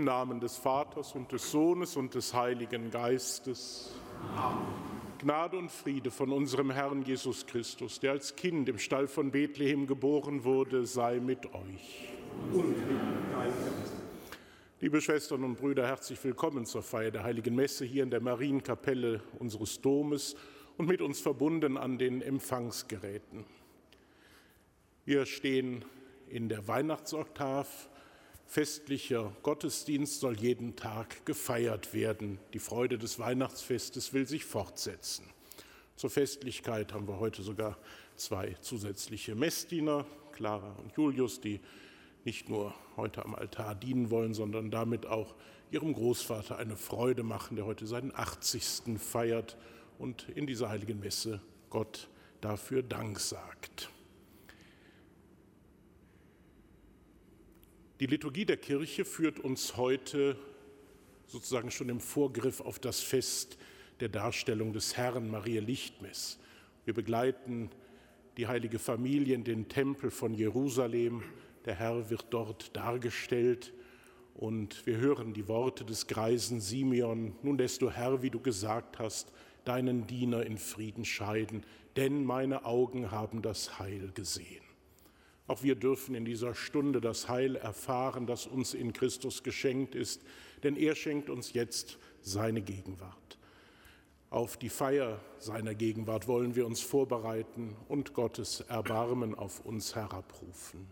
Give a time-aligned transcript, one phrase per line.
[0.00, 3.92] Im Namen des Vaters und des Sohnes und des Heiligen Geistes.
[4.34, 4.64] Amen.
[5.18, 9.86] Gnade und Friede von unserem Herrn Jesus Christus, der als Kind im Stall von Bethlehem
[9.86, 12.08] geboren wurde, sei mit euch.
[12.50, 12.76] Und
[14.80, 19.20] Liebe Schwestern und Brüder, herzlich willkommen zur Feier der Heiligen Messe hier in der Marienkapelle
[19.38, 20.34] unseres Domes
[20.78, 23.44] und mit uns verbunden an den Empfangsgeräten.
[25.04, 25.84] Wir stehen
[26.30, 27.90] in der Weihnachtsoktav.
[28.50, 32.40] Festlicher Gottesdienst soll jeden Tag gefeiert werden.
[32.52, 35.24] Die Freude des Weihnachtsfestes will sich fortsetzen.
[35.94, 37.78] Zur Festlichkeit haben wir heute sogar
[38.16, 41.60] zwei zusätzliche Messdiener, Clara und Julius, die
[42.24, 45.36] nicht nur heute am Altar dienen wollen, sondern damit auch
[45.70, 48.98] ihrem Großvater eine Freude machen, der heute seinen 80.
[48.98, 49.56] feiert
[49.96, 52.08] und in dieser heiligen Messe Gott
[52.40, 53.90] dafür Dank sagt.
[58.00, 60.34] Die Liturgie der Kirche führt uns heute
[61.26, 63.58] sozusagen schon im Vorgriff auf das Fest
[64.00, 66.38] der Darstellung des Herrn Maria Lichtmess.
[66.86, 67.68] Wir begleiten
[68.38, 71.22] die heilige Familie in den Tempel von Jerusalem.
[71.66, 73.74] Der Herr wird dort dargestellt
[74.32, 77.34] und wir hören die Worte des greisen Simeon.
[77.42, 79.30] Nun lässt du Herr, wie du gesagt hast,
[79.66, 81.66] deinen Diener in Frieden scheiden,
[81.96, 84.69] denn meine Augen haben das Heil gesehen.
[85.50, 90.22] Auch wir dürfen in dieser Stunde das Heil erfahren, das uns in Christus geschenkt ist,
[90.62, 93.36] denn er schenkt uns jetzt seine Gegenwart.
[94.30, 100.86] Auf die Feier seiner Gegenwart wollen wir uns vorbereiten und Gottes Erbarmen auf uns herabrufen.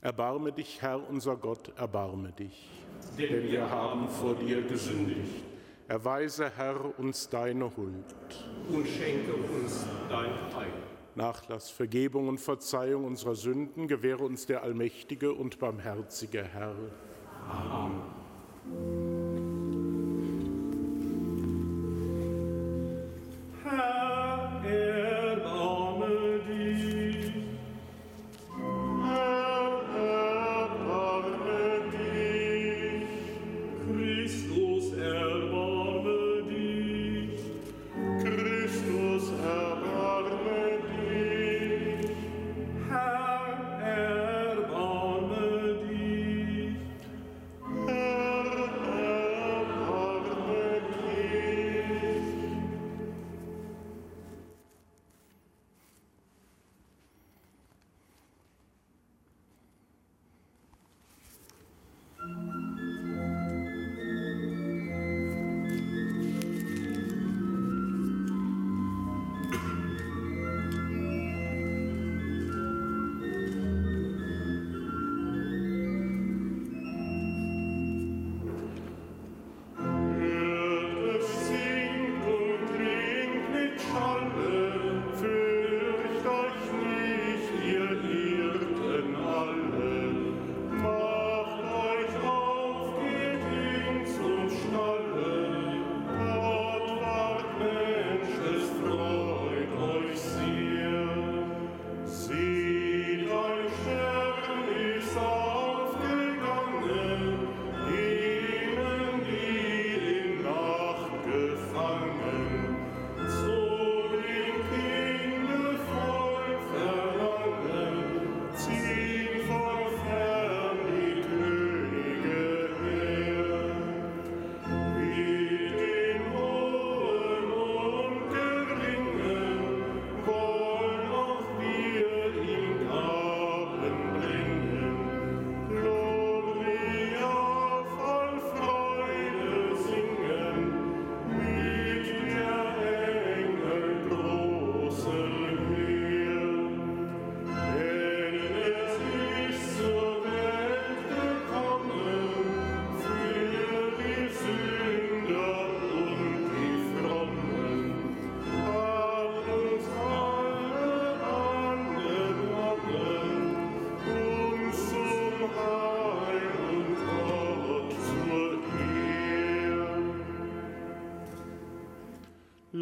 [0.00, 2.70] Erbarme dich, Herr unser Gott, erbarme dich,
[3.18, 5.44] denn wir haben vor dir gesündigt.
[5.88, 8.06] Erweise, Herr, uns deine Huld.
[8.70, 10.87] Und schenke uns dein Heil.
[11.18, 16.74] Nachlass, Vergebung und Verzeihung unserer Sünden gewähre uns der allmächtige und barmherzige Herr.
[17.50, 19.17] Amen.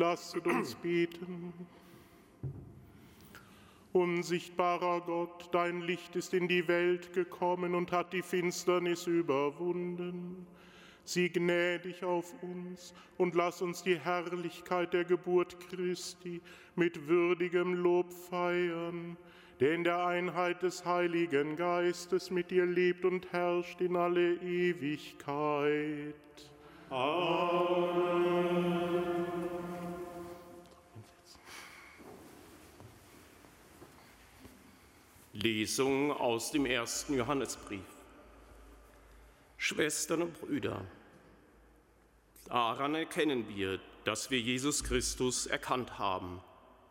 [0.06, 1.52] Lasset uns beten.
[3.92, 10.46] Unsichtbarer Gott, dein Licht ist in die Welt gekommen und hat die Finsternis überwunden.
[11.04, 16.40] Sieh gnädig auf uns und lass uns die Herrlichkeit der Geburt Christi
[16.76, 19.16] mit würdigem Lob feiern
[19.58, 26.14] der in der Einheit des Heiligen Geistes mit dir lebt und herrscht in alle Ewigkeit.
[26.90, 27.86] Amen.
[35.36, 37.84] Lesung aus dem ersten Johannesbrief.
[39.58, 40.84] Schwestern und Brüder,
[42.46, 46.40] daran erkennen wir, dass wir Jesus Christus erkannt haben,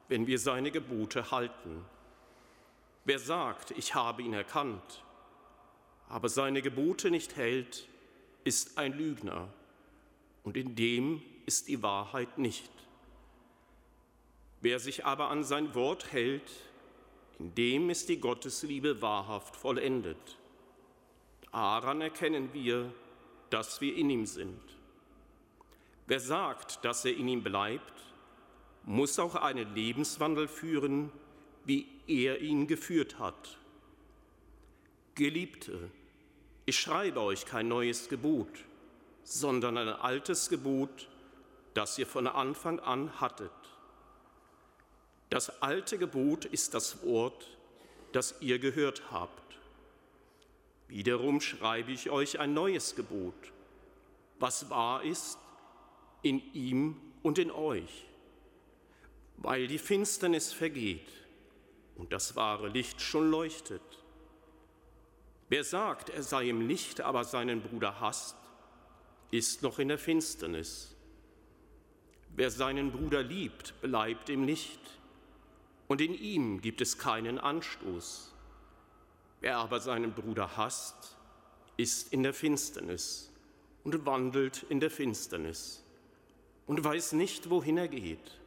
[0.10, 1.84] wenn wir seine Gebote halten.
[3.04, 5.04] Wer sagt, ich habe ihn erkannt,
[6.08, 7.88] aber seine Gebote nicht hält,
[8.44, 9.52] ist ein Lügner,
[10.44, 12.72] und in dem ist die Wahrheit nicht.
[14.62, 16.52] Wer sich aber an sein Wort hält,
[17.40, 20.38] in dem ist die Gottesliebe wahrhaft vollendet.
[21.52, 22.94] Daran erkennen wir,
[23.50, 24.60] dass wir in ihm sind.
[26.08, 27.94] Wer sagt, dass er in ihm bleibt,
[28.84, 31.12] muss auch einen Lebenswandel führen,
[31.66, 33.58] wie er ihn geführt hat.
[35.16, 35.90] Geliebte,
[36.66, 38.50] ich schreibe euch kein neues Gebot,
[39.24, 41.10] sondern ein altes Gebot,
[41.74, 43.52] das ihr von Anfang an hattet.
[45.30, 47.48] Das alte Gebot ist das Wort,
[48.12, 49.46] das ihr gehört habt.
[50.88, 53.34] Wiederum schreibe ich euch ein neues Gebot,
[54.40, 55.40] was wahr ist
[56.22, 58.06] in ihm und in euch,
[59.38, 61.08] weil die Finsternis vergeht
[61.96, 63.82] und das wahre Licht schon leuchtet.
[65.50, 68.36] Wer sagt, er sei im Licht, aber seinen Bruder hasst,
[69.32, 70.96] ist noch in der Finsternis.
[72.36, 74.80] Wer seinen Bruder liebt, bleibt im Licht,
[75.88, 78.34] und in ihm gibt es keinen Anstoß.
[79.42, 81.18] Wer aber seinen Bruder hasst,
[81.78, 83.32] ist in der Finsternis
[83.84, 85.84] und wandelt in der Finsternis
[86.66, 88.40] und weiß nicht, wohin er geht,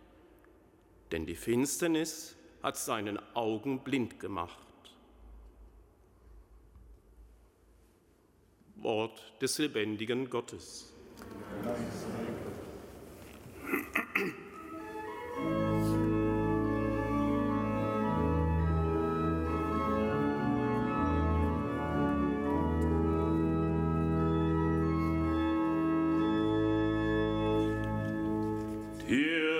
[1.12, 4.58] denn die Finsternis hat seinen Augen blind gemacht.
[8.76, 10.92] Wort des lebendigen Gottes.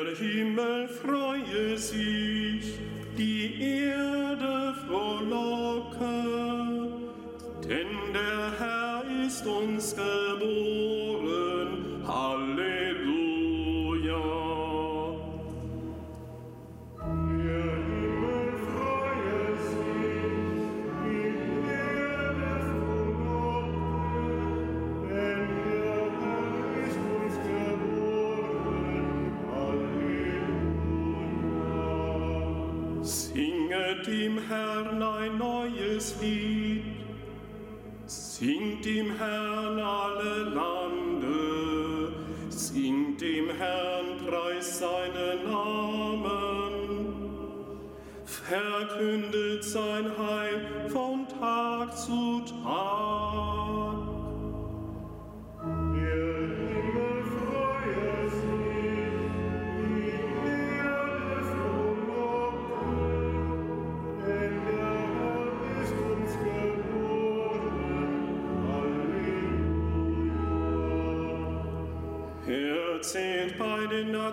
[0.09, 2.79] Der Himmel freue sich,
[3.19, 6.07] die Erde frohlocke,
[7.69, 10.28] denn der Herr ist uns geboren.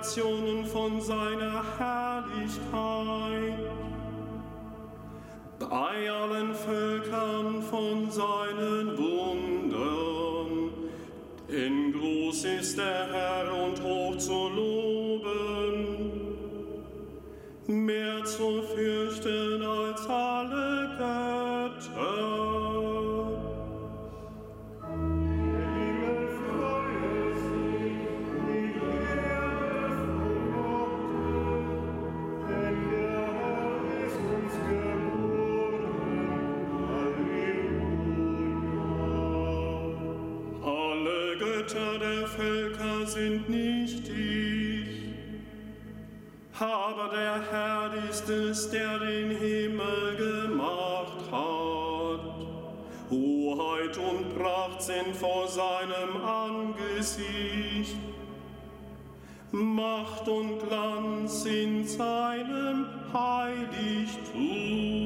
[0.06, 3.58] Nationen von seiner Herrlichkeit,
[5.58, 10.70] bei allen Völkern von seinen Wundern.
[11.50, 15.88] Denn groß ist der Herr und hoch zu loben,
[17.66, 19.95] mehr zu fürchten als
[48.30, 52.20] ist der den Himmel gemacht hat.
[53.10, 57.96] Hoheit und Pracht sind vor seinem Angesicht.
[59.52, 65.05] Macht und Glanz in seinem Heiligtum.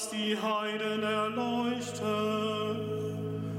[0.00, 2.04] Das die Heiden erleuchtet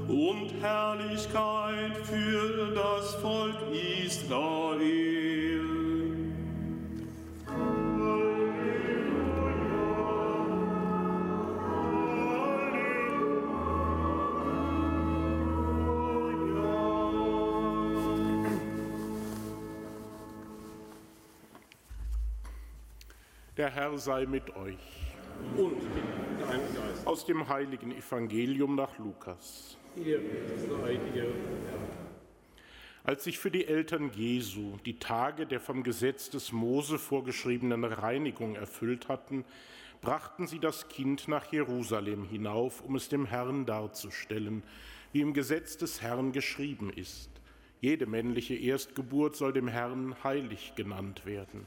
[0.08, 3.56] und Herrlichkeit für das Volk
[4.04, 4.72] Israel.
[23.56, 24.78] Der Herr sei mit euch.
[25.56, 26.21] Und mit.
[27.04, 29.76] Aus dem heiligen Evangelium nach Lukas.
[33.04, 38.54] Als sich für die Eltern Jesu die Tage der vom Gesetz des Mose vorgeschriebenen Reinigung
[38.54, 39.44] erfüllt hatten,
[40.00, 44.62] brachten sie das Kind nach Jerusalem hinauf, um es dem Herrn darzustellen,
[45.12, 47.30] wie im Gesetz des Herrn geschrieben ist.
[47.80, 51.66] Jede männliche Erstgeburt soll dem Herrn heilig genannt werden.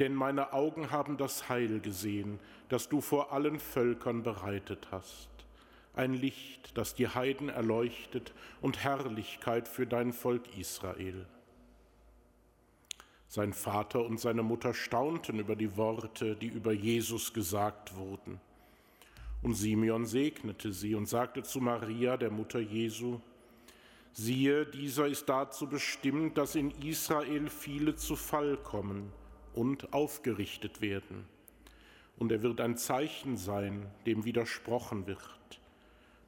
[0.00, 2.38] denn meine Augen haben das Heil gesehen,
[2.68, 5.28] das du vor allen Völkern bereitet hast.
[5.94, 11.26] Ein Licht, das die Heiden erleuchtet und Herrlichkeit für dein Volk Israel.
[13.26, 18.40] Sein Vater und seine Mutter staunten über die Worte, die über Jesus gesagt wurden.
[19.42, 23.20] Und Simeon segnete sie und sagte zu Maria, der Mutter Jesu,
[24.12, 29.12] siehe, dieser ist dazu bestimmt, dass in Israel viele zu Fall kommen
[29.54, 31.26] und aufgerichtet werden.
[32.18, 35.20] Und er wird ein Zeichen sein, dem widersprochen wird.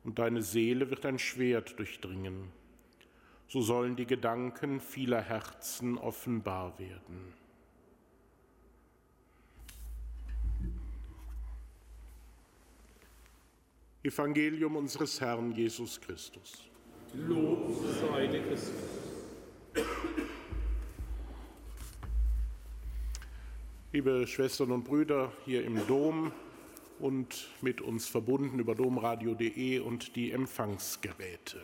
[0.04, 2.52] Und deine Seele wird ein Schwert durchdringen.
[3.48, 7.34] So sollen die Gedanken vieler Herzen offenbar werden.
[14.02, 16.70] Evangelium unseres Herrn Jesus Christus.
[17.12, 17.68] Lob
[18.00, 18.72] sei dir Christus.
[23.92, 26.30] Liebe Schwestern und Brüder hier im Dom
[27.00, 31.60] und mit uns verbunden über domradio.de und die Empfangsgeräte.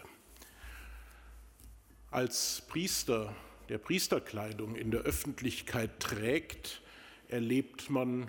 [2.11, 3.33] Als Priester
[3.69, 6.83] der Priesterkleidung in der Öffentlichkeit trägt,
[7.29, 8.29] erlebt man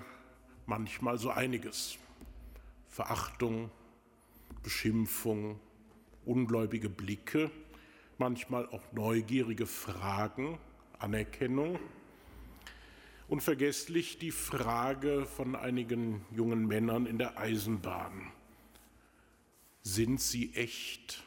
[0.68, 1.98] manchmal so einiges.
[2.90, 3.72] Verachtung,
[4.62, 5.60] Beschimpfung,
[6.24, 7.50] ungläubige Blicke,
[8.20, 10.60] manchmal auch neugierige Fragen,
[11.00, 11.80] Anerkennung
[13.28, 18.32] Unvergesslich die Frage von einigen jungen Männern in der Eisenbahn.
[19.82, 21.24] Sind sie echt?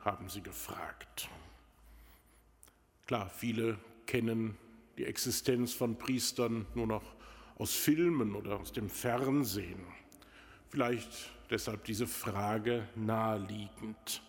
[0.00, 1.30] haben sie gefragt.
[3.06, 4.58] Klar, viele kennen
[4.98, 7.14] die Existenz von Priestern nur noch
[7.56, 9.80] aus Filmen oder aus dem Fernsehen.
[10.68, 14.22] Vielleicht deshalb diese Frage naheliegend.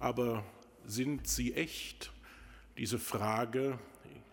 [0.00, 0.44] Aber
[0.84, 2.12] sind sie echt?
[2.76, 3.78] Diese Frage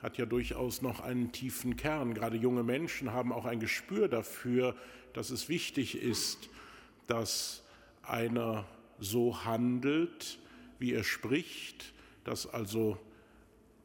[0.01, 2.13] hat ja durchaus noch einen tiefen Kern.
[2.13, 4.75] Gerade junge Menschen haben auch ein Gespür dafür,
[5.13, 6.49] dass es wichtig ist,
[7.07, 7.63] dass
[8.03, 8.65] einer
[8.99, 10.39] so handelt,
[10.77, 12.97] wie er spricht, dass also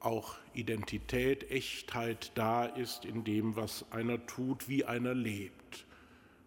[0.01, 5.87] auch Identität, Echtheit da ist in dem, was einer tut, wie einer lebt.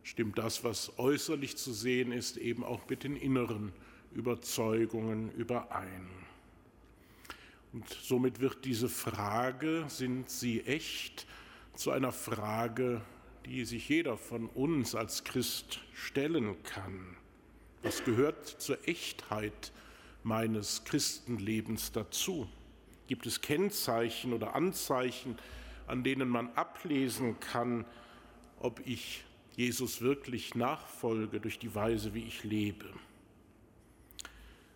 [0.04, 3.74] Stimmt das, was äußerlich zu sehen ist, eben auch mit den inneren
[4.14, 6.08] Überzeugungen überein?
[7.78, 11.28] Und somit wird diese Frage, sind sie echt,
[11.76, 13.02] zu einer Frage,
[13.46, 17.16] die sich jeder von uns als Christ stellen kann.
[17.84, 19.72] Was gehört zur Echtheit
[20.24, 22.50] meines Christenlebens dazu?
[23.06, 25.38] Gibt es Kennzeichen oder Anzeichen,
[25.86, 27.86] an denen man ablesen kann,
[28.60, 29.24] ob ich
[29.56, 32.92] Jesus wirklich nachfolge durch die Weise, wie ich lebe?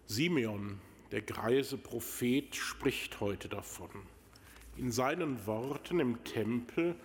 [0.05, 0.79] Simeon
[1.11, 3.89] der greise Prophet spricht heute davon.
[4.77, 6.95] In seinen Worten im Tempel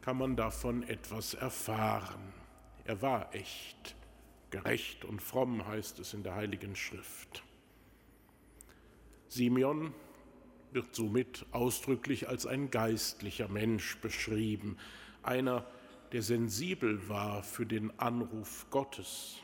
[0.00, 2.32] kann man davon etwas erfahren.
[2.84, 3.94] Er war echt,
[4.50, 7.42] gerecht und fromm heißt es in der Heiligen Schrift.
[9.28, 9.92] Simeon
[10.72, 14.76] wird somit ausdrücklich als ein geistlicher Mensch beschrieben,
[15.22, 15.66] einer,
[16.12, 19.38] der sensibel war für den Anruf Gottes.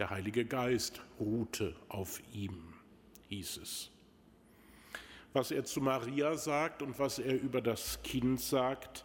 [0.00, 2.72] Der Heilige Geist ruhte auf ihm,
[3.28, 3.90] hieß es.
[5.34, 9.04] Was er zu Maria sagt und was er über das Kind sagt,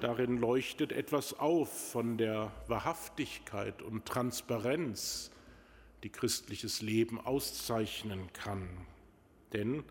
[0.00, 5.30] darin leuchtet etwas auf von der Wahrhaftigkeit und Transparenz,
[6.02, 8.68] die christliches Leben auszeichnen kann.
[9.52, 9.84] Denn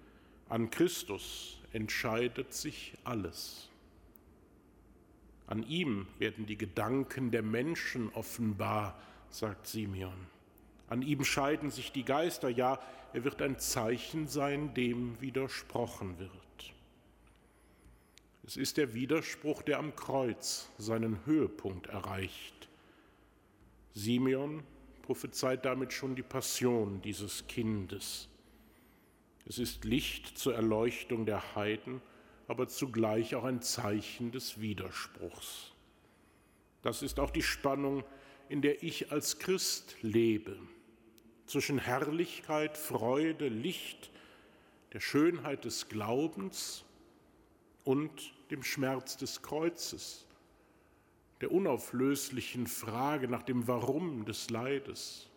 [0.50, 3.69] an Christus entscheidet sich alles.
[5.48, 9.00] An ihm werden die Gedanken der Menschen offenbar,
[9.36, 10.28] sagt Simeon.
[10.88, 12.80] An ihm scheiden sich die Geister, ja,
[13.13, 16.32] er wird ein Zeichen sein, dem widersprochen wird.
[18.45, 22.69] Es ist der Widerspruch, der am Kreuz seinen Höhepunkt erreicht.
[23.93, 24.63] Simeon
[25.02, 28.30] prophezeit damit schon die Passion dieses Kindes.
[29.48, 32.02] Es ist Licht zur Erleuchtung der Heiden,
[32.48, 35.71] aber zugleich auch ein Zeichen des Widerspruchs.
[36.84, 38.04] Das ist auch die Spannung,
[38.50, 40.58] in der ich als Christ lebe,
[41.46, 44.12] zwischen Herrlichkeit, Freude, Licht,
[44.94, 46.86] der Schönheit des Glaubens
[47.84, 50.26] und dem Schmerz des Kreuzes,
[51.42, 55.30] der unauflöslichen Frage nach dem Warum des Leides,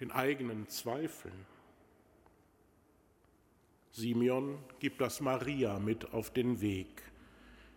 [0.00, 1.46] den eigenen Zweifeln.
[3.90, 7.02] Simeon gibt das Maria mit auf den Weg.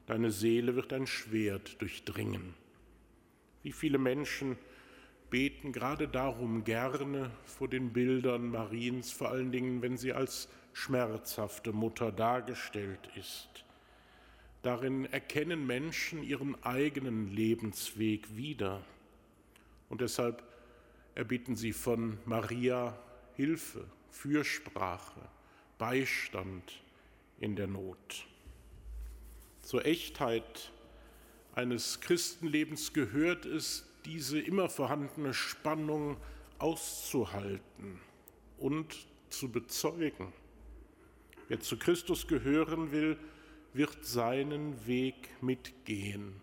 [0.08, 2.56] Deine Seele wird ein Schwert durchdringen.
[3.68, 4.58] Wie viele Menschen
[5.30, 11.74] beten gerade darum gerne vor den Bildern Mariens, vor allen Dingen, wenn sie als schmerzhafte
[11.74, 13.66] Mutter dargestellt ist.
[14.62, 18.86] Darin erkennen Menschen ihren eigenen Lebensweg wieder.
[19.90, 20.44] Und deshalb
[21.14, 22.98] erbitten sie von Maria
[23.36, 25.28] Hilfe, Fürsprache,
[25.78, 26.82] Beistand
[27.42, 28.28] in der Not.
[29.62, 30.72] Zur Echtheit
[31.58, 36.18] eines Christenlebens gehört es, diese immer vorhandene Spannung
[36.60, 38.00] auszuhalten
[38.60, 40.32] und zu bezeugen.
[41.48, 43.18] Wer zu Christus gehören will,
[43.74, 46.40] wird seinen Weg mitgehen.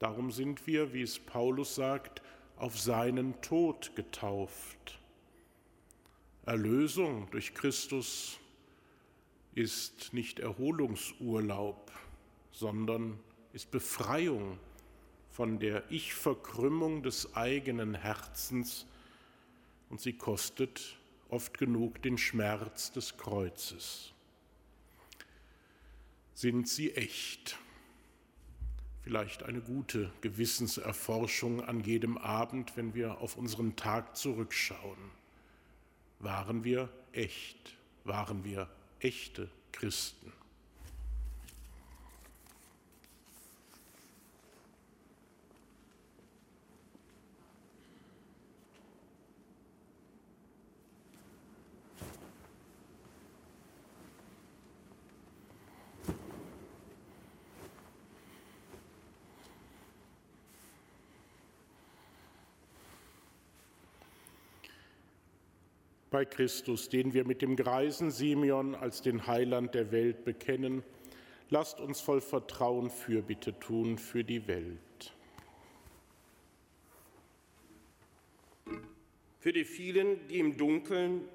[0.00, 2.22] Darum sind wir, wie es Paulus sagt,
[2.56, 4.98] auf seinen Tod getauft.
[6.44, 8.40] Erlösung durch Christus
[9.54, 11.92] ist nicht Erholungsurlaub,
[12.52, 13.18] sondern
[13.52, 14.58] ist Befreiung
[15.30, 18.86] von der Ich-Verkrümmung des eigenen Herzens
[19.88, 24.12] und sie kostet oft genug den Schmerz des Kreuzes.
[26.34, 27.58] Sind sie echt?
[29.02, 34.98] Vielleicht eine gute Gewissenserforschung an jedem Abend, wenn wir auf unseren Tag zurückschauen.
[36.20, 37.76] Waren wir echt?
[38.04, 38.68] Waren wir
[39.00, 40.32] echte Christen?
[66.12, 70.84] Bei Christus, den wir mit dem greisen Simeon als den Heiland der Welt bekennen,
[71.50, 74.78] lasst uns voll Vertrauen Fürbitte tun für die Welt.
[79.40, 81.26] Für die vielen, die im Dunkeln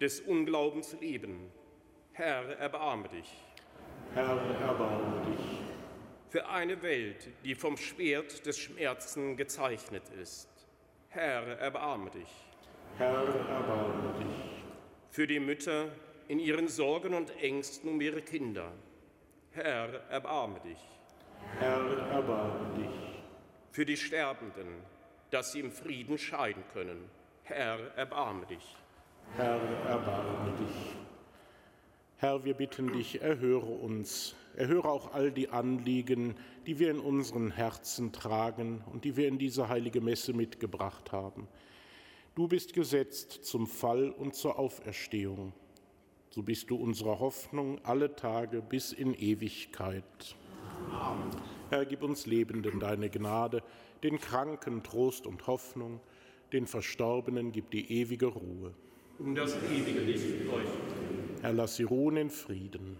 [0.00, 1.50] des Unglaubens leben,
[2.12, 3.30] Herr, erbarme dich.
[4.14, 5.46] Herr, erbarme dich.
[6.28, 10.48] Für eine Welt, die vom Schwert des Schmerzen gezeichnet ist,
[11.08, 12.46] Herr, erbarme dich.
[12.98, 14.36] Herr, erbarme dich.
[15.10, 15.88] Für die Mütter
[16.28, 18.72] in ihren Sorgen und Ängsten um ihre Kinder.
[19.52, 20.78] Herr, erbarme dich.
[21.58, 23.22] Herr, erbarme dich.
[23.70, 24.66] Für die Sterbenden,
[25.30, 27.10] dass sie im Frieden scheiden können.
[27.42, 28.76] Herr, erbarme dich.
[29.36, 30.96] Herr, erbarme dich.
[32.16, 36.34] Herr, wir bitten dich, erhöre uns, erhöre auch all die Anliegen,
[36.66, 41.46] die wir in unseren Herzen tragen und die wir in diese heilige Messe mitgebracht haben.
[42.36, 45.54] Du bist gesetzt zum Fall und zur Auferstehung.
[46.28, 50.36] So bist du unsere Hoffnung alle Tage bis in Ewigkeit.
[50.92, 51.30] Amen.
[51.70, 53.62] Herr, gib uns Lebenden deine Gnade,
[54.02, 56.00] den Kranken Trost und Hoffnung,
[56.52, 58.74] den Verstorbenen gib die ewige Ruhe.
[59.18, 61.40] Um das ewige Licht leuchten.
[61.40, 62.98] Herr, lass sie ruhen in Frieden.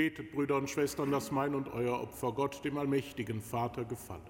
[0.00, 4.22] Betet, Brüder und Schwestern, dass mein und euer Opfer Gott, dem allmächtigen Vater, gefalle.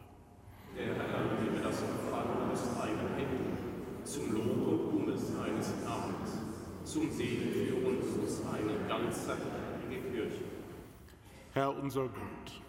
[0.76, 3.56] Der Herr nehme das Opfer aus deinen Händen
[4.02, 6.40] zum Lob und Ruhme seines Namens,
[6.82, 10.42] zum Segen für uns und seine ganze heilige Kirche.
[11.52, 12.62] Herr unser Gott,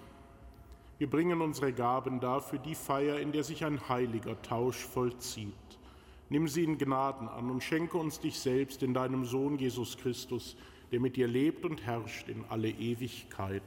[1.00, 5.56] wir bringen unsere Gaben dar für die Feier, in der sich ein heiliger Tausch vollzieht.
[6.30, 10.56] Nimm sie in Gnaden an und schenke uns dich selbst in deinem Sohn Jesus Christus,
[10.92, 13.64] der mit dir lebt und herrscht in alle Ewigkeit.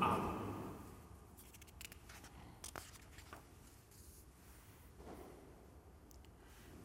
[0.00, 0.44] Amen.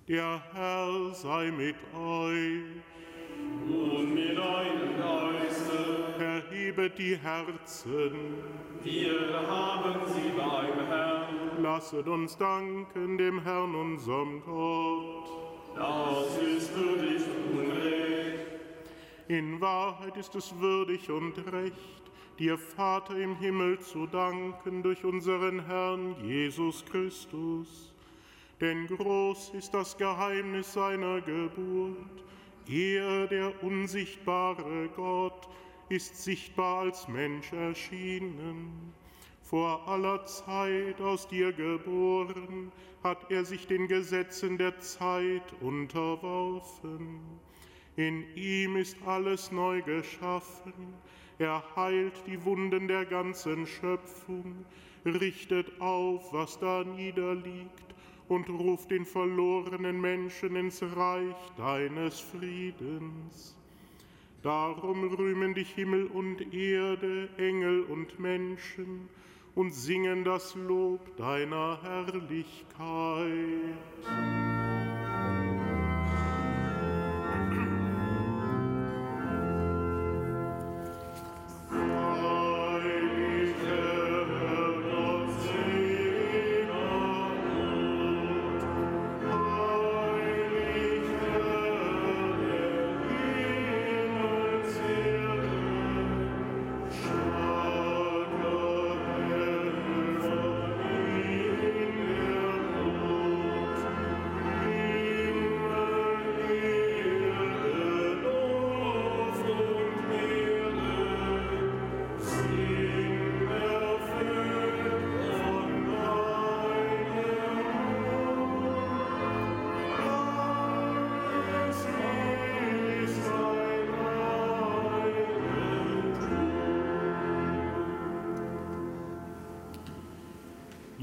[0.09, 2.63] Der Herr sei mit euch.
[3.67, 6.15] Und mit deinem Geiste.
[6.17, 8.33] Erhebet die Herzen.
[8.83, 11.61] Wir haben sie beim Herrn.
[11.61, 15.29] Lasset uns danken dem Herrn, unserem Gott.
[15.75, 17.58] Das ist würdig und recht.
[19.29, 22.01] In Wahrheit ist es würdig und recht,
[22.39, 27.93] dir Vater im Himmel zu danken durch unseren Herrn Jesus Christus.
[28.59, 32.23] Denn groß ist das Geheimnis seiner Geburt.
[32.67, 35.47] Er, der unsichtbare Gott,
[35.89, 38.91] ist sichtbar als Mensch erschienen.
[39.43, 42.71] Vor aller Zeit aus dir geboren,
[43.03, 47.19] hat er sich den Gesetzen der Zeit unterworfen
[47.99, 50.73] in ihm ist alles neu geschaffen.
[51.37, 54.65] Er heilt die Wunden der ganzen Schöpfung,
[55.05, 57.93] richtet auf, was da niederliegt
[58.29, 63.57] und ruft den verlorenen Menschen ins Reich deines Friedens.
[64.43, 69.09] Darum rühmen dich Himmel und Erde, Engel und Menschen
[69.55, 72.69] und singen das Lob deiner Herrlichkeit.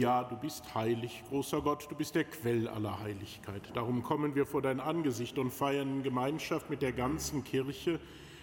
[0.06, 3.72] Ja, du bist heilig, großer Gott, du bist der Quell aller Heiligkeit.
[3.74, 7.98] Darum kommen wir vor dein Angesicht und feiern in Gemeinschaft mit der ganzen Kirche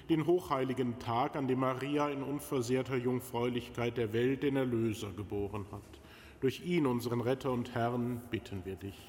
[0.10, 6.02] den hochheiligen Tag, an dem Maria in unversehrter Jungfräulichkeit der Welt den Erlöser geboren hat.
[6.42, 9.00] Durch ihn, unseren Retter und Herrn, bitten wir dich.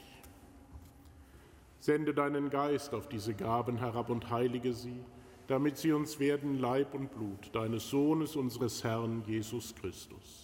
[1.81, 5.01] Sende deinen Geist auf diese Gaben herab und heilige sie,
[5.49, 10.44] damit sie uns werden Leib und Blut deines Sohnes, unseres Herrn Jesus Christus.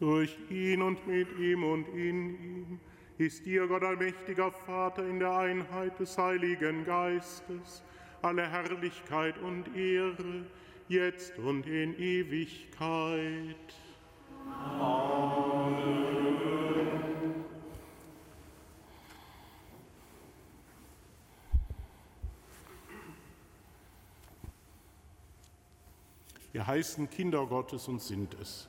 [0.00, 2.80] Durch ihn und mit ihm und in ihm
[3.18, 7.82] ist dir, Gott allmächtiger Vater, in der Einheit des Heiligen Geistes,
[8.22, 10.46] alle Herrlichkeit und Ehre,
[10.88, 13.56] jetzt und in Ewigkeit.
[14.48, 15.60] Amen.
[26.52, 28.68] Wir heißen Kinder Gottes und sind es.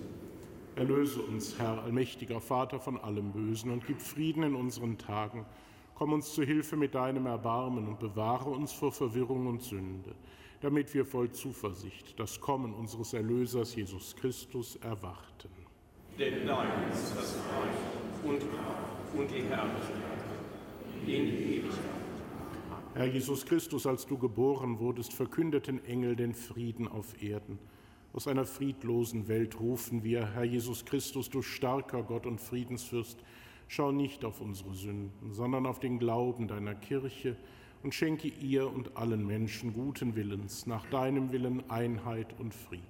[0.75, 5.45] Erlöse uns, Herr, allmächtiger Vater, von allem Bösen und gib Frieden in unseren Tagen.
[5.95, 10.15] Komm uns zu Hilfe mit deinem Erbarmen und bewahre uns vor Verwirrung und Sünde,
[10.61, 15.49] damit wir voll Zuversicht das Kommen unseres Erlösers Jesus Christus erwarten.
[16.17, 20.21] Denn dein ist das Reich und Kraft und die Herrlichkeit
[21.05, 22.01] in Ewigkeit.
[22.93, 27.59] Herr Jesus Christus, als du geboren wurdest, verkündeten Engel den Frieden auf Erden.
[28.13, 33.17] Aus einer friedlosen Welt rufen wir, Herr Jesus Christus, du starker Gott und Friedensfürst,
[33.69, 37.37] schau nicht auf unsere Sünden, sondern auf den Glauben deiner Kirche
[37.83, 42.83] und schenke ihr und allen Menschen guten Willens, nach deinem Willen Einheit und Frieden.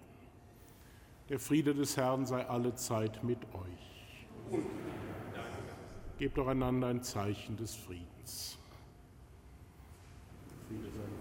[1.30, 4.28] Der Friede des Herrn sei alle Zeit mit euch.
[6.18, 8.58] Gebt doch einander ein Zeichen des Friedens.
[10.68, 11.21] Friede sei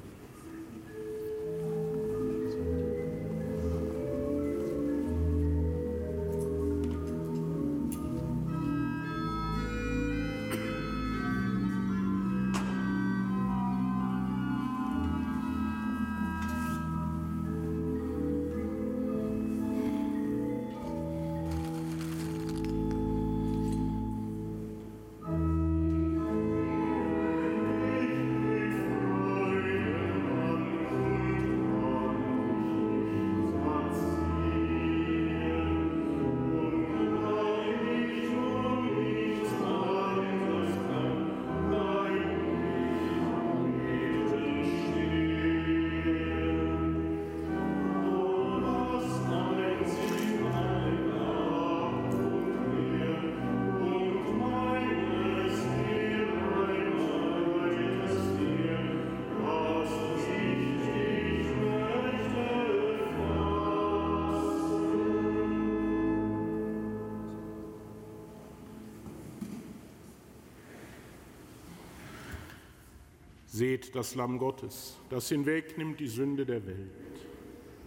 [73.61, 77.27] Seht das Lamm Gottes, das hinwegnimmt die Sünde der Welt.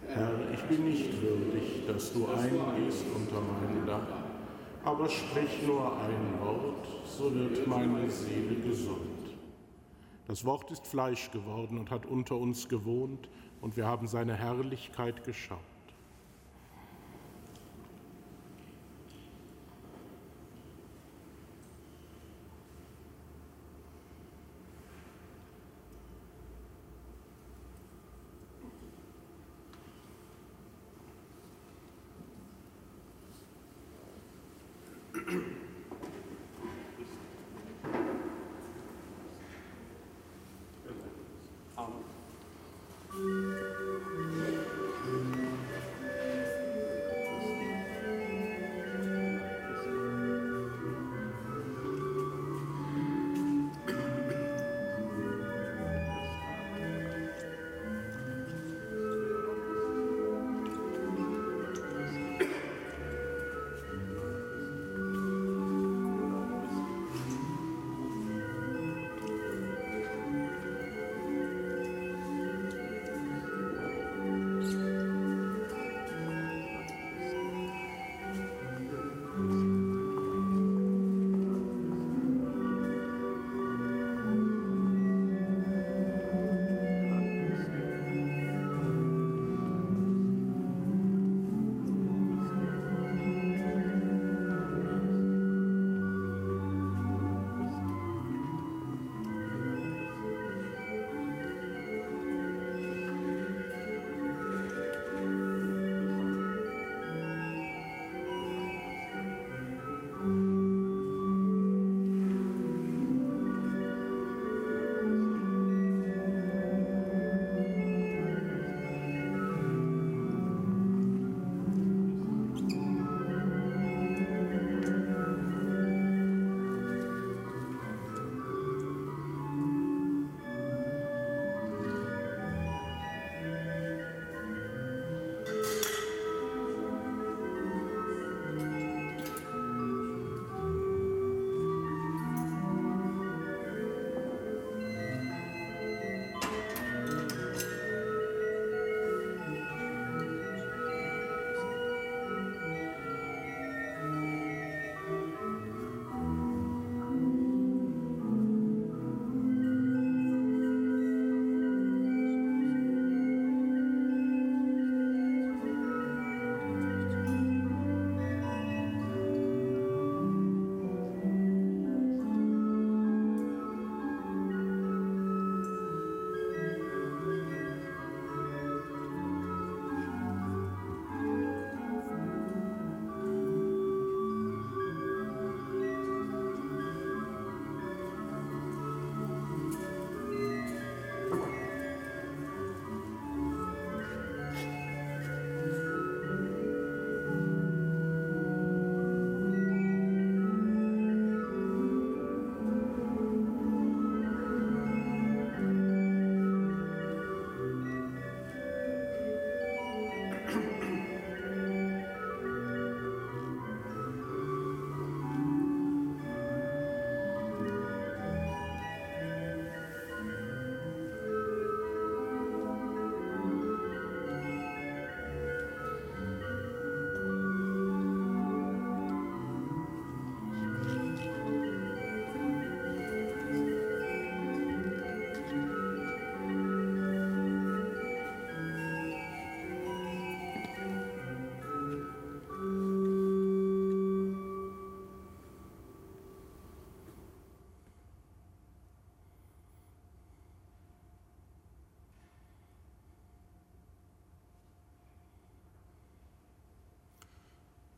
[0.06, 4.06] Herr, ich bin nicht würdig, dass du eingehst unter mein Dach,
[4.84, 9.34] aber sprich nur ein Wort, so wird meine Seele gesund.
[10.28, 13.28] Das Wort ist Fleisch geworden und hat unter uns gewohnt,
[13.60, 15.58] und wir haben seine Herrlichkeit geschaut.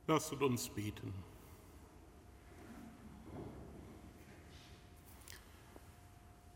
[0.09, 1.13] Lasst uns beten.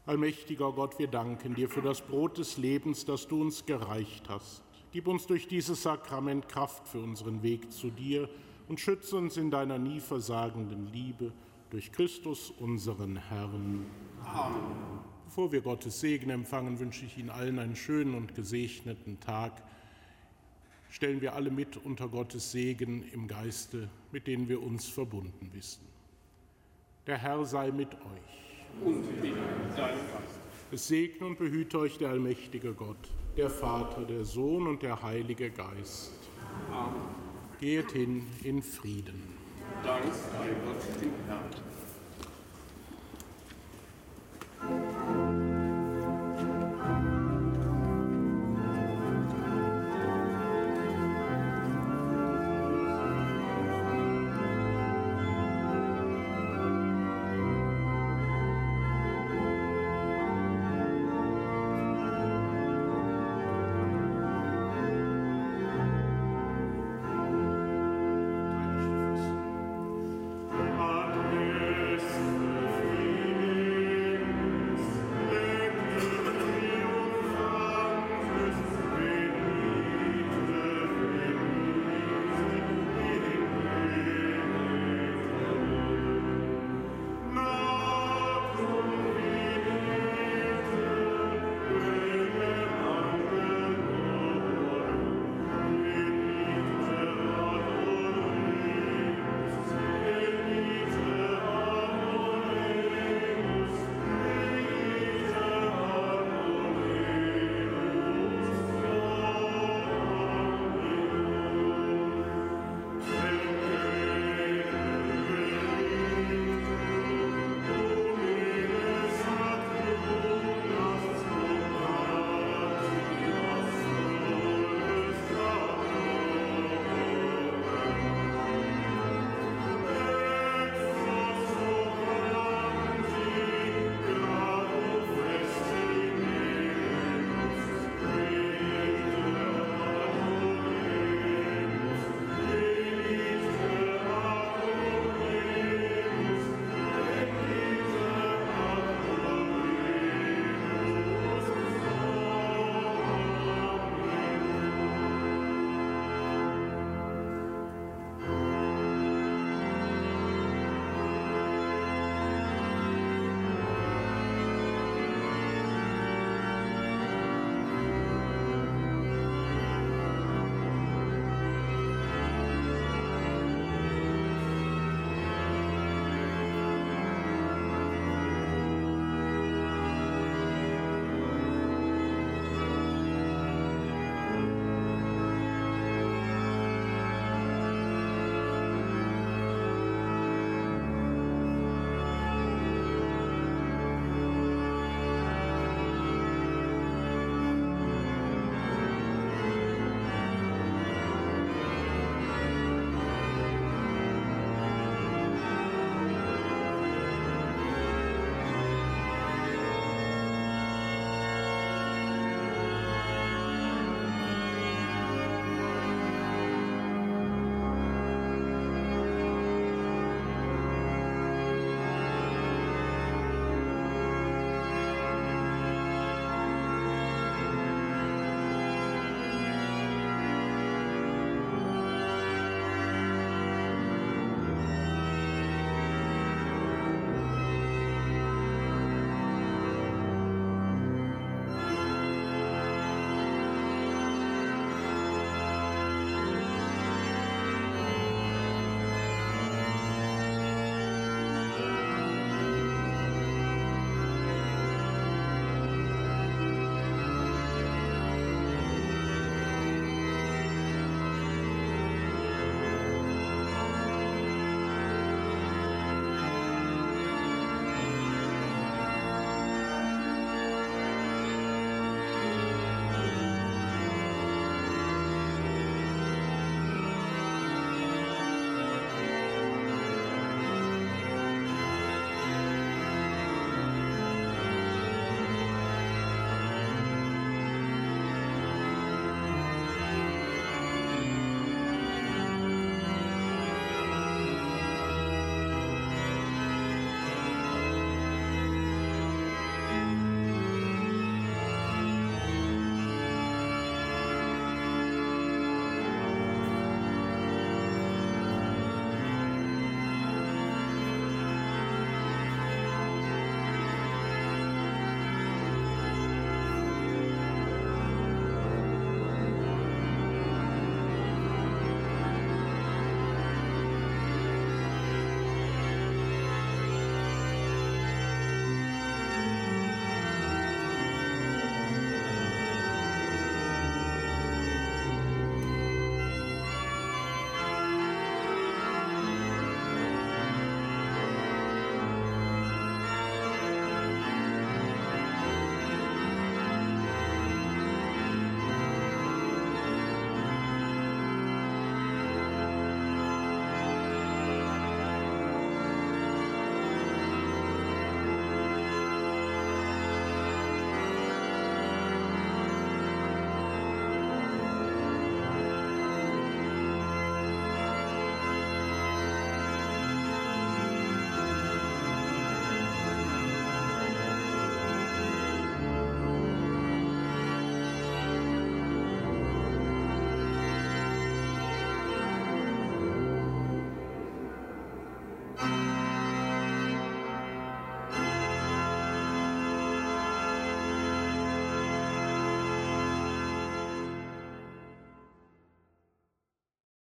[0.07, 4.63] Allmächtiger Gott, wir danken dir für das Brot des Lebens, das du uns gereicht hast.
[4.93, 8.29] Gib uns durch dieses Sakrament Kraft für unseren Weg zu dir
[8.69, 11.33] und schütze uns in deiner nie versagenden Liebe
[11.71, 13.87] durch Christus, unseren Herrn.
[14.25, 15.01] Amen.
[15.27, 19.63] Bevor wir Gottes Segen empfangen, wünsche ich Ihnen allen einen schönen und gesegneten Tag.
[20.91, 25.87] Stellen wir alle mit unter Gottes Segen im Geiste, mit denen wir uns verbunden wissen.
[27.07, 28.85] Der Herr sei mit euch.
[28.85, 30.41] Und mit deinem Geist.
[30.73, 35.51] Es segne und behüte euch der allmächtige Gott, der Vater, der Sohn und der Heilige
[35.51, 36.13] Geist.
[36.71, 37.01] Amen.
[37.61, 39.23] Geht hin in Frieden.
[39.85, 41.70] Dank sei Gott dem Herrn.